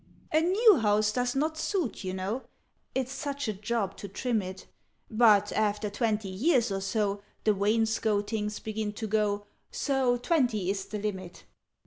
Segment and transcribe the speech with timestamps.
[0.31, 2.41] "A new house does not suit, you know
[2.95, 4.65] It's such a job to trim it:
[5.11, 10.97] But, after twenty years or so, The wainscotings begin to go, So twenty is the
[10.97, 11.43] limit."